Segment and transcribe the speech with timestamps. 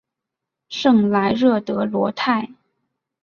[0.69, 2.49] 圣莱热德罗泰。